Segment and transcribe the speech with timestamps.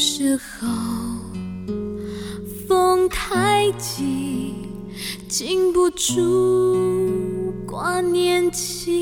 [0.00, 0.66] 有时候
[2.66, 4.54] 风太急，
[5.28, 8.92] 禁不住挂念起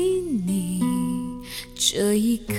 [0.45, 0.83] 你，
[1.73, 2.53] 这一刻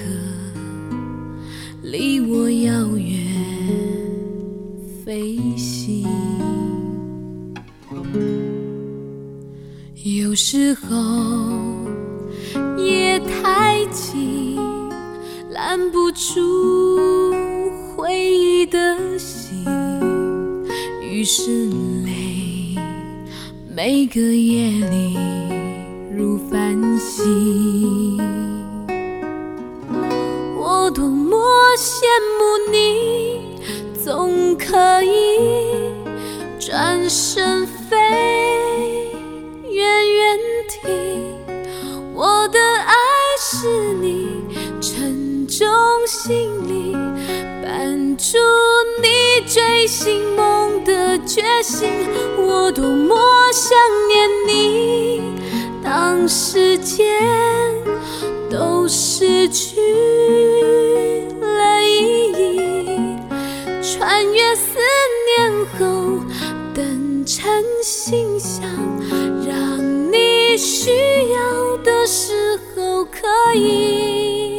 [1.83, 3.31] 离我遥远
[5.05, 6.09] 飞行。
[10.03, 10.97] 有时候
[12.79, 14.57] 夜太静，
[15.51, 16.90] 拦不住。
[21.25, 21.67] 是
[22.05, 22.77] 泪
[23.69, 25.19] 每个夜里
[26.13, 28.19] 如繁星，
[30.57, 31.37] 我多么
[31.77, 32.05] 羡
[32.39, 33.41] 慕你，
[34.03, 35.11] 总可以
[36.59, 37.97] 转身飞，
[39.71, 40.89] 远远地。
[42.15, 42.95] 我的爱
[43.39, 44.29] 是你
[44.81, 45.67] 沉重
[46.07, 46.93] 行李，
[47.63, 48.37] 伴住
[51.33, 51.89] 决心，
[52.37, 53.17] 我多么。
[53.53, 53.77] 想
[54.09, 55.23] 念你，
[55.83, 57.07] 当时间
[58.51, 59.81] 都失去
[61.41, 63.17] 了意义，
[63.81, 64.79] 穿越思
[65.39, 66.21] 念后，
[66.75, 67.45] 等成
[67.83, 68.63] 信箱，
[69.47, 70.91] 让你需
[71.33, 74.50] 要的时候可以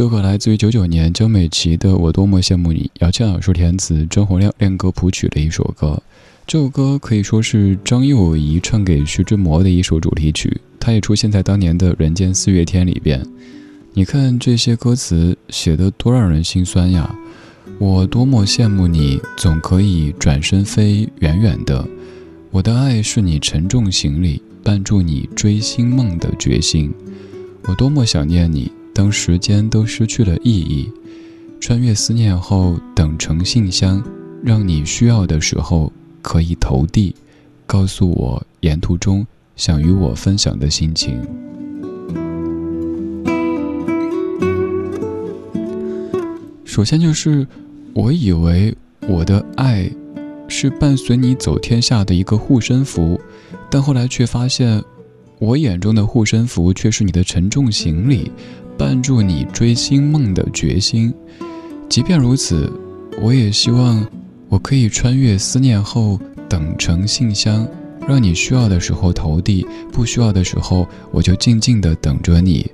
[0.00, 6.02] 这首歌来自于九九年江美琪的《我多么羡慕你》，姚谦老师填词，张洪亮练歌谱曲的一首歌。
[6.46, 13.22] 这首歌可以说是张幼仪唱给徐志摩的一首主题曲，它也出现在当年的《人间四月天》里边。
[13.92, 17.14] 你看这些歌词写的多让人心酸呀！
[17.78, 21.86] 我多么羡慕你，总可以转身飞远远的。
[22.50, 26.90] 我的爱是你沉重行李，伴住你追星梦的决心。
[27.64, 28.72] 我多么想念你。
[28.92, 30.90] 当时间都失去了意义，
[31.60, 34.02] 穿越思念后，等成信箱，
[34.42, 37.14] 让你需要的时候可以投递，
[37.66, 39.26] 告诉我沿途中
[39.56, 41.20] 想与我分享的心情。
[46.64, 47.46] 首先就是，
[47.94, 48.74] 我以为
[49.08, 49.90] 我的爱
[50.48, 53.20] 是伴随你走天下的一个护身符，
[53.70, 54.82] 但后来却发现，
[55.38, 58.30] 我眼中的护身符却是你的沉重行李。
[58.80, 61.12] 伴住你追星梦的决心，
[61.86, 62.72] 即便如此，
[63.20, 64.02] 我也希望
[64.48, 66.18] 我可以穿越思念后
[66.48, 67.68] 等成信箱，
[68.08, 72.70] 让你需要的时候投递，不需要的时候我就静静的等着你。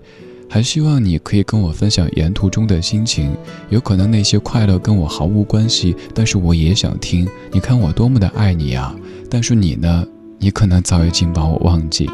[0.49, 3.37] 还希望你可以跟我分享沿途中的心情。
[3.69, 7.27] 有可能那些快乐跟我毫无关系，但是我也想听。
[7.51, 8.95] 你看我多么的爱你啊！
[9.29, 10.07] 但是你呢？
[10.39, 12.09] 你可能早已经把我忘记。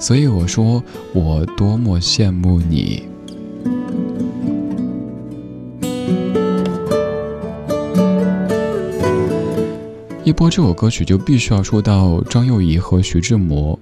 [0.00, 3.04] 所以我说，我多么羡慕你。
[10.30, 13.76] 一播这首歌曲，就必须要说到张幼仪和徐志摩。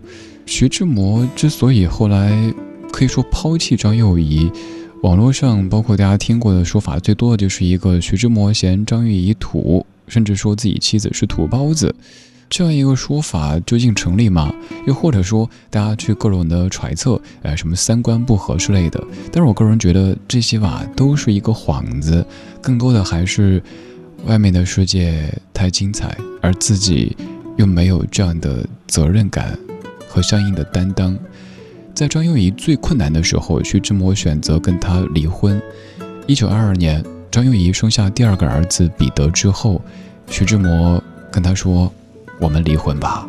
[0.46, 2.54] 徐志摩之所以后来
[2.90, 4.50] 可以说抛弃张幼仪，
[5.02, 11.94] 网络上包括大家听过的说法最多的就是一个徐志摩嫌张幼仪土，甚至说自己妻子是土包子。
[12.48, 14.50] 这样一个说法究竟成立吗？
[14.86, 18.98] 又或者说大家去各种的揣测，呃，什么三观不合之类的？
[19.30, 22.26] 但是我个人觉得这些吧都是一个幌子，
[22.62, 23.62] 更多的还是。
[24.24, 27.16] 外面的世界太精彩，而自己
[27.56, 29.58] 又没有这样的责任感
[30.08, 31.16] 和相应的担当。
[31.94, 35.60] 在张幼仪最困难的时候，徐志摩选择跟她离婚。
[36.26, 39.80] 一九二二年，张幼仪生下第二个儿子彼得之后，
[40.28, 41.92] 徐志摩跟她说
[42.38, 43.26] ：“我们离婚吧。”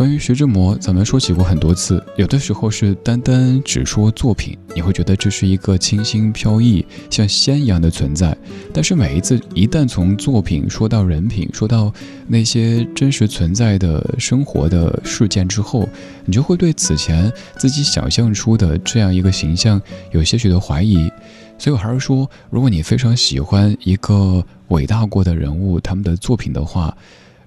[0.00, 2.02] 关于徐志摩，咱们说起过很多次。
[2.16, 8.34] 有的时候是单单只说作品，你会觉得这是一个清新飘逸、像仙一样的存在。
[8.72, 11.92] 但是每一次一旦从作品说到人品，说到
[12.26, 15.86] 那些真实存在的生活的事件之后，
[16.24, 19.78] 你就会对此前自己想象出的这样一个形象
[20.12, 21.12] 有些许的怀疑。
[21.58, 26.96] 所以我还是说，如果你非常喜欢一个伟大过的人物他们的作品的话，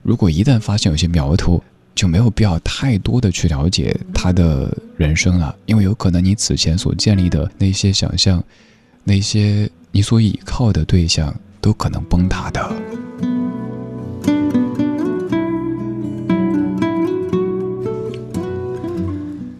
[0.03, 1.63] 如果一旦发现有些苗头，
[2.03, 8.44] 就没有必要太多的去了解他的人生了，因为有可能你此前所建立的那些想象，
[9.05, 12.75] 那些你所倚靠的对象，都可能崩塌的。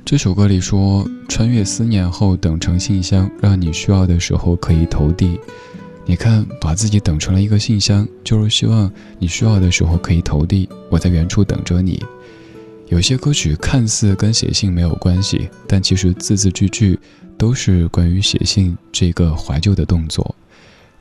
[0.04, 5.40] 这首歌里说：“穿越思念后，等成信箱，让你需要的时候可以投递。”
[6.06, 10.68] 你看，把自己等成了一个信箱，就是希望你需要的时候可以投递。
[10.90, 12.04] 我在原处等着你。
[12.94, 17.00] 有些歌曲看似跟写信没有关系，但其实字字句句
[17.40, 20.36] 都是关于写信这个怀旧的动作。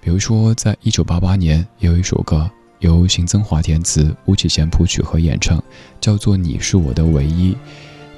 [0.01, 5.63] 比如说，在一九八八年，有一首歌由邢增华填词，巫启贤谱曲和演唱，
[6.01, 7.53] 叫做《你是我的唯一》。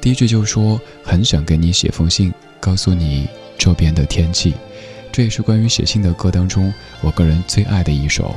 [0.00, 3.26] 第一句就说很想给你写封信，告诉你
[3.58, 4.54] 这边的天气。
[5.10, 8.36] 这也是关于写信的歌当中，我个人最爱的一首。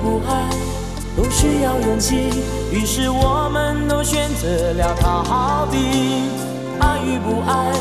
[0.00, 0.48] 爱与不爱
[1.14, 2.30] 都需要勇气，
[2.72, 5.76] 于是我们都选择了逃避。
[6.80, 7.72] 爱与不爱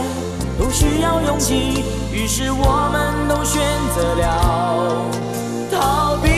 [0.60, 3.62] 都需要勇气，于是我们都选
[3.96, 5.06] 择了
[5.72, 6.30] 逃避。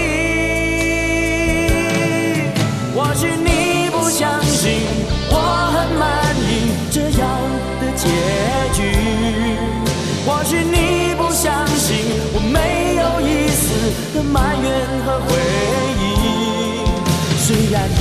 [2.94, 4.84] 或许你不相信
[5.32, 5.36] 我
[5.74, 7.28] 很满意这样
[7.80, 8.08] 的结
[8.74, 8.80] 局，
[10.28, 13.64] 或许你不相信我没有一丝
[14.16, 14.70] 的埋怨。
[15.28, 15.71] 回忆，
[17.72, 18.01] 虽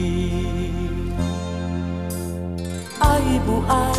[3.01, 3.91] 爱与不爱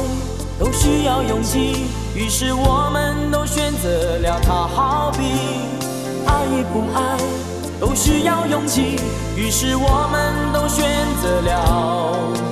[0.58, 5.24] 都需要勇气，于是我们都选择了逃避。
[6.24, 7.18] 爱与不爱
[7.80, 9.00] 都需要勇气，
[9.36, 10.86] 于是我们都选
[11.20, 12.51] 择了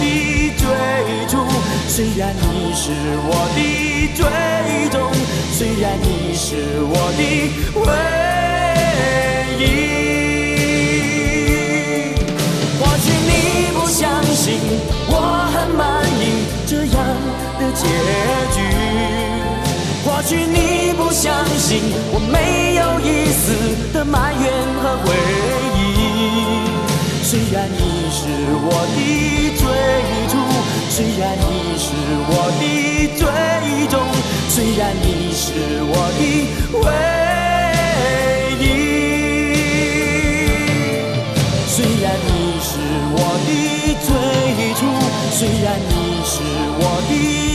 [0.00, 0.04] 的
[0.56, 0.64] 最
[1.28, 1.32] 初，
[1.88, 2.82] 虽然你是
[3.26, 3.58] 我的
[4.14, 4.20] 最
[4.90, 4.96] 终，
[5.52, 6.46] 虽然你是
[6.82, 7.20] 我的
[7.80, 7.82] 唯
[9.58, 9.62] 一。
[12.78, 13.30] 或许你
[13.72, 14.02] 不相
[14.34, 14.44] 信
[15.08, 15.12] 我
[15.52, 15.82] 很满
[16.20, 16.22] 意
[16.66, 16.96] 这样
[17.58, 17.82] 的结
[18.54, 18.56] 局，
[20.04, 21.80] 或许你不相信
[22.12, 23.42] 我没有一丝
[23.92, 24.44] 的埋怨
[24.82, 25.63] 和悔。
[27.26, 27.78] 虽然你
[28.10, 28.20] 是
[28.60, 28.98] 我的
[29.56, 29.64] 最
[30.28, 30.36] 初，
[30.90, 31.42] 虽然你
[31.78, 31.88] 是
[32.28, 32.62] 我的
[33.16, 33.24] 最
[33.88, 33.96] 终，
[34.50, 35.48] 虽然你是
[35.88, 36.20] 我的
[36.80, 36.86] 唯
[38.60, 38.62] 一。
[41.66, 42.28] 虽然你
[42.60, 42.68] 是
[43.16, 43.48] 我的
[44.04, 44.08] 最
[44.74, 44.84] 初，
[45.32, 45.92] 虽然你
[46.26, 46.32] 是
[46.78, 47.10] 我的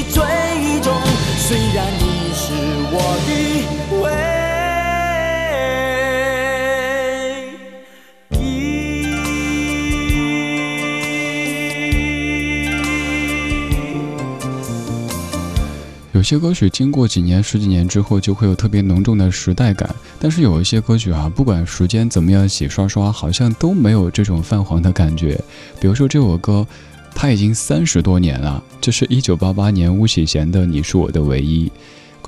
[0.10, 0.18] 最
[0.82, 0.90] 终，
[1.38, 1.78] 虽然
[16.20, 19.96] 有些歌曲经过几年、十几年之后，就会有特别浓重的时代感。
[20.20, 25.42] 但是有一些歌曲啊，不管时间怎么样洗刷刷，好像都没有这种泛黄的感觉。
[25.80, 26.68] 比如说这首歌，
[27.16, 31.68] 它已经三十多年了，这是一九八八年巫启贤的《你是我的唯一》。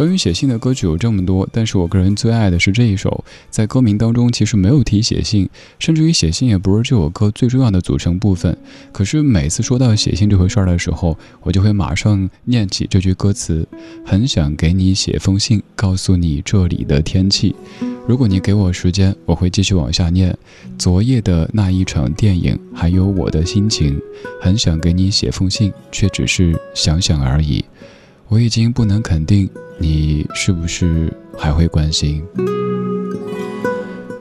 [0.01, 3.24] 关于写信的歌曲有这么多，但是我个人最爱的是这一首。
[3.51, 8.58] 在歌名当中其实没有提写信，甚至于写信也不是这首歌最重要的组成部分。
[8.91, 13.63] 可是每次说到写信这回事儿的时候，我就会马上念起这句歌词：
[14.03, 17.55] 很想给你写封信，告诉你这里的天气。
[18.08, 20.36] 如果你给我时间，我会继续往下念。
[20.79, 24.01] 昨夜的那一场电影，还有我的心情，
[24.41, 27.63] 很想给你写封信，却只是想想而已。
[28.29, 29.48] 我已经不能肯定
[29.81, 32.23] 你是不是还会关心。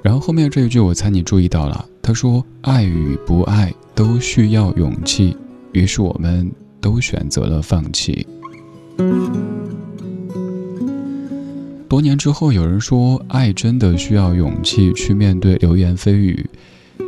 [0.02, 5.37] 然后后面这一句，我猜你注意到了，他说：“爱与不爱都需要勇气。”
[5.73, 6.50] 于是我们
[6.81, 8.26] 都选择了放弃。
[11.87, 16.49] 多年之后，有人说，爱真的需要勇气去面对流言蜚语。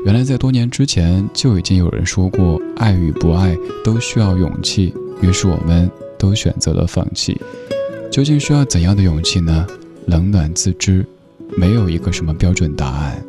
[0.05, 4.93] 原来在多年之前就已经有人说过，爱与不爱都需要勇气。
[5.23, 7.41] 于是我们都选择了放弃。
[8.13, 9.67] 究竟需要怎样的勇气呢？
[10.05, 11.03] 冷暖自知，
[11.57, 13.25] 没有一个什么标准答案。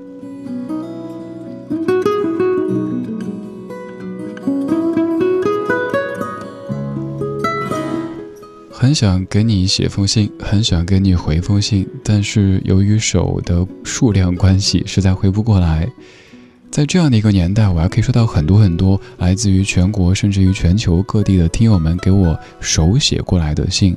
[8.70, 15.90] 很想给你写封信，很想给你回封信，但是由于手的数量关系，实在回不过来。
[16.70, 23.96] 在这样的一个年代，我还可以收到很多很多来自于全国甚至于全球各地的听友们给我手写过来的信。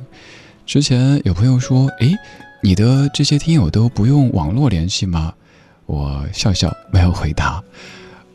[0.67, 2.13] 之前有朋友说：“诶，
[2.61, 5.33] 你的这些听友都不用网络联系吗？”
[5.87, 7.63] 我笑笑，没有回答。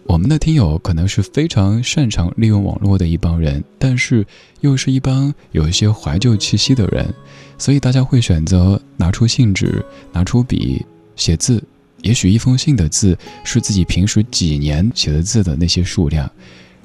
[0.05, 4.27] 我们的听友可能是非常擅长利用网络的一帮人，但是
[4.63, 7.15] 又是一帮有一些怀旧气息的人，
[7.59, 10.83] 所以大家会选择拿出信纸，拿出笔
[11.15, 11.63] 写字。
[12.01, 16.29] 也许一封信的字是自己平时几年写的字的那些数量，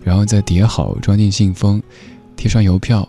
[0.03, 1.81] 然后再叠好装进信封，
[2.35, 3.07] 贴上邮票，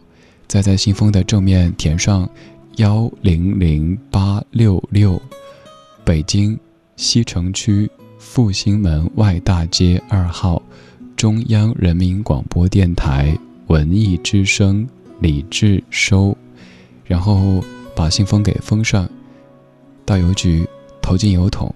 [0.48, 2.28] 再在信封的正面填上
[2.76, 5.20] 幺零零八六六，
[6.04, 6.58] 北京
[6.96, 7.88] 西城区。
[8.18, 10.60] 复兴门外大街二号，
[11.16, 13.34] 中央人民广播电台
[13.68, 14.86] 文艺之声
[15.20, 16.36] 李志收，
[17.04, 17.62] 然后
[17.94, 19.08] 把信封给封上，
[20.04, 20.68] 到邮局
[21.00, 21.72] 投进邮筒。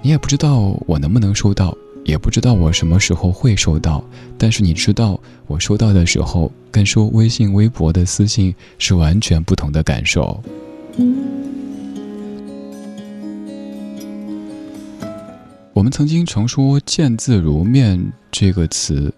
[0.00, 4.04] 你也不知道我能不能收到，也不知道我什么时候会收到，
[4.38, 10.42] 但是你知道，我收到的时候跟收微信、微博的私信是完全不同的感受。
[15.72, 19.12] 我们曾经常说“见字如面”这个词，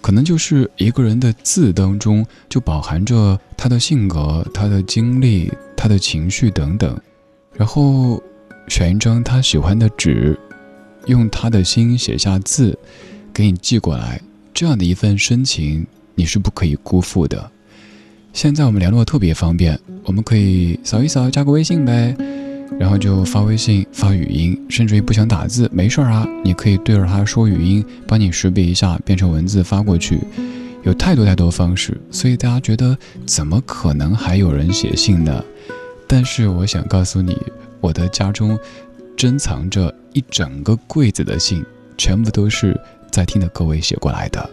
[0.00, 6.96] 可能就是一个人的字当中就饱含着他的性格、他的经历、他的情绪等等。
[7.54, 8.22] 然后
[8.68, 10.38] 选一张他喜欢的纸，
[11.06, 12.78] 用他的心写下字，
[13.32, 14.20] 给你寄过来。
[14.52, 17.50] 这样的一份深情，你是不可以辜负的。
[18.32, 22.14] 现在我们联络特别方便，我们可以扫一扫，加个微信呗，
[22.78, 30.18] 然后就发微信、发语音，甚至于不想打字，没事儿啊，你可以对着它说语音，帮你识别一下，变成文字发过去。
[30.84, 35.44] 有太多太多方式，所以大家觉得怎么可能还有人写信呢？
[36.06, 37.36] 但是我想告诉你，
[37.80, 38.58] 我的家中
[39.16, 41.62] 珍藏着一整个柜子的信，
[41.98, 42.80] 全部都是
[43.12, 44.48] 在听的各位写过来的。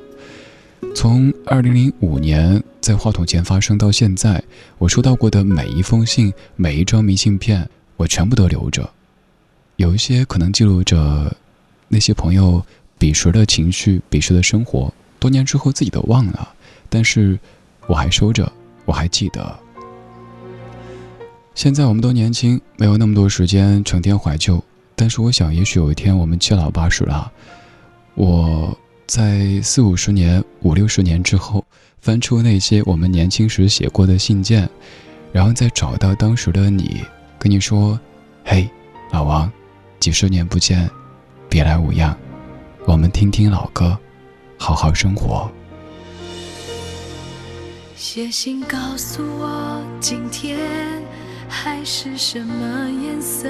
[0.94, 4.44] 从二零零五年在话筒前发生到现在，
[4.78, 8.90] 我收到过的每一封信、每一张明信片，我全部都留着。
[9.78, 11.34] 有一些可能记录着
[11.88, 12.62] 那些朋友
[13.00, 14.94] 彼时的情绪、彼时的生活。
[15.18, 16.54] 多年之后自己都忘了，
[16.90, 17.40] 但是
[17.88, 18.52] 我还收着，
[18.84, 19.58] 我还记得。
[21.56, 24.62] 现在我们都年轻，没有那么多时间成天怀旧。
[24.96, 27.32] 但是我想，也许有一天我们七老八十了，
[28.16, 31.66] 我在四五十年、五六十年之后，
[32.00, 34.70] 翻出那些我们年轻时写过的信件，
[35.32, 37.02] 然后再找到当时的你，
[37.38, 38.00] 跟你说
[38.46, 38.70] ：“嘿，
[39.12, 39.52] 老王，
[40.00, 40.90] 几十年不见，
[41.50, 42.16] 别来无恙，
[42.86, 43.98] 我们听听老歌。”
[44.56, 45.52] 好好生活。
[47.98, 50.58] 写信告诉我，今天
[51.50, 53.50] 海是什么颜色？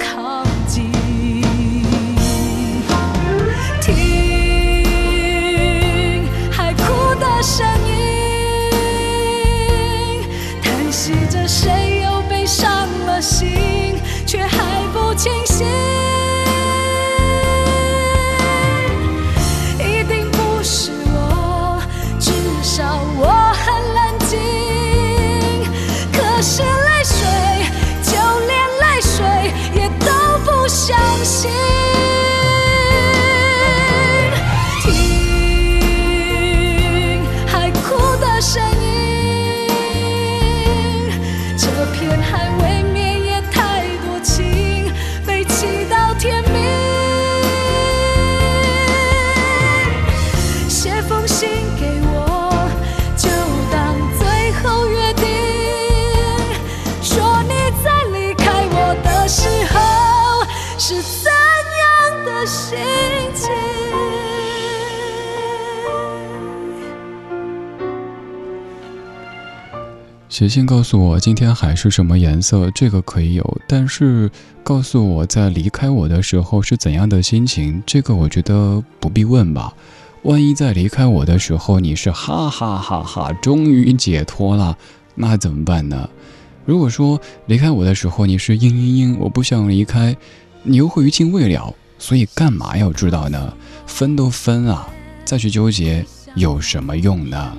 [31.31, 31.80] 心。
[70.41, 73.61] 写信告诉我今天海是什么颜色，这个可以有。
[73.67, 74.27] 但是
[74.63, 79.71] 告诉我在离开我的时候是怎样的心情，这个我觉得不必问吧。
[80.23, 84.75] 万一在离开我的时候你是哈哈哈哈，终于解脱了，
[85.13, 86.09] 那怎么办呢？
[86.65, 90.17] 如果说离开我的时候你是嘤嘤嘤，我不想离开，
[90.63, 91.71] 你又会余情未了。
[91.99, 93.53] 所以干嘛要知道呢？
[93.85, 94.89] 分都分啊，
[95.23, 97.55] 再去纠结有什么用呢？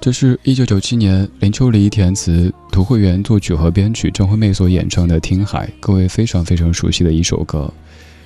[0.00, 7.72] 这是一九九七年林秋离填词，涂慧源作曲和编曲，张惠妹所演唱的《听海》，各位非常非常熟悉的一首歌。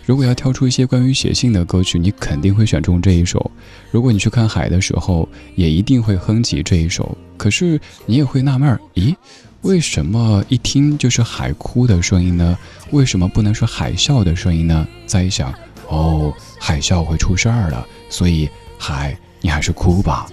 [0.04, 3.50] 如果要挑出一些关于写信的歌曲，你肯定会选中这一首。
[3.90, 7.16] 如果你去看海的时候，也一定会哼起这一首。
[7.38, 9.14] 可是你也会纳闷儿，咦，
[9.62, 12.58] 为什么一听就是海哭的声音呢？
[12.90, 14.86] 为什么不能是海啸的声音呢？
[15.06, 15.52] 再一想，
[15.88, 20.28] 哦，海啸会出事儿了，所以海，你还是哭吧。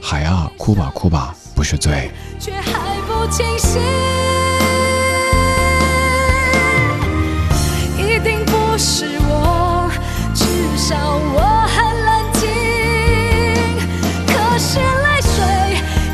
[0.00, 2.10] 海啊，哭吧哭吧，不是罪。
[2.38, 3.80] 却还不清醒，
[7.96, 9.90] 一定不是我，
[10.34, 10.44] 至
[10.76, 10.96] 少
[11.34, 12.48] 我很冷静。
[14.26, 15.36] 可是泪水，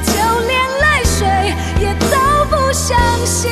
[0.02, 0.12] 就
[0.46, 1.26] 连泪水
[1.80, 2.16] 也都
[2.50, 3.50] 不相信。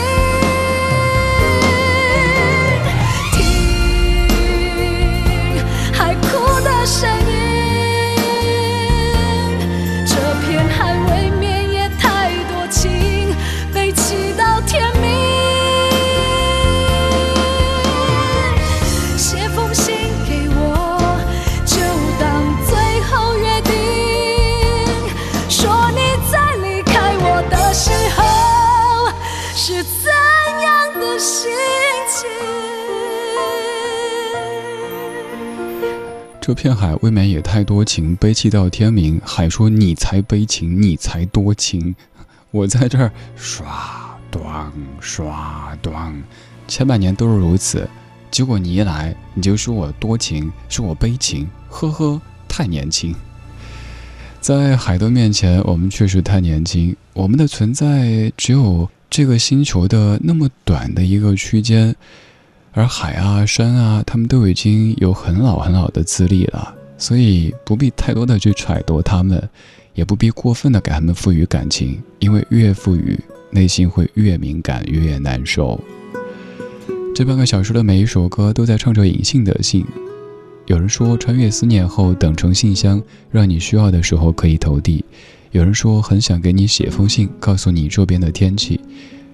[36.45, 39.21] 这片海未免也太多情，悲泣到天明。
[39.25, 41.95] 海说你才悲情，你才多情。
[42.51, 46.21] 我在这儿刷短刷短，
[46.67, 47.89] 千百年都是如此。
[48.29, 53.15] 结果你一来，你就说我多情，说我悲情，呵呵，太年轻。
[54.41, 56.97] 在海的面前，我们确实太年轻。
[57.13, 61.95] 我们的存在只有这个星球的那么短的一个区间，
[62.73, 69.49] 而海啊、山啊，他们都已经有很老很老的资历了，所以不必太多的去揣度他们。
[69.95, 73.15] 也不必过分的给他们赋予感情，因为越赋予，
[73.51, 75.79] 内心会越敏感，越难受。
[77.15, 79.85] 这半个小时的每一首歌都在唱着隐性的信。
[80.65, 85.05] 有人说穿越思念后等成信箱，让你需要的时候可以投递；
[85.51, 88.81] 有人说很想给你写封信，告诉你这边的天气；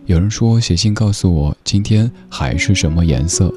[0.09, 3.53] 有人说写信告诉我今天海是什么颜色；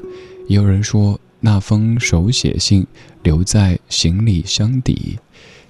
[0.46, 2.86] 也有人说那封手写信
[3.22, 5.18] 留在行李箱底。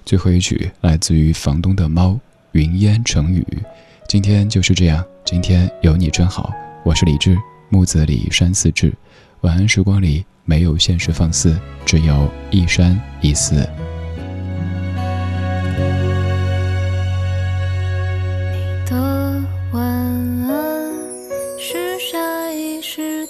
[0.05, 2.19] 最后一曲来自于房东的猫，
[2.51, 3.47] 云烟成雨。
[4.09, 6.53] 今天就是这样，今天有你真好。
[6.83, 7.37] 我是李志，
[7.69, 8.93] 木子李山寺志。
[9.39, 13.65] 晚安时光里没有现实放肆，只有一山一寺。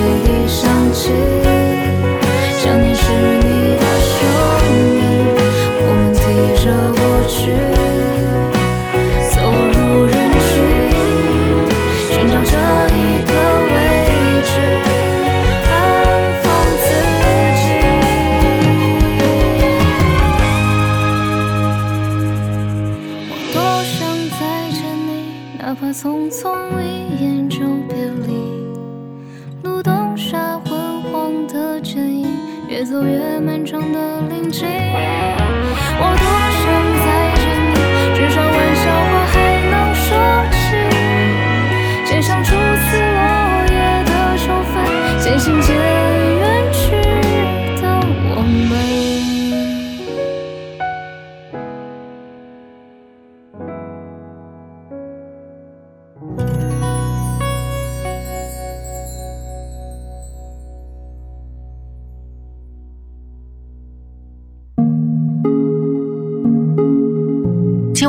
[0.00, 1.39] 回忆想起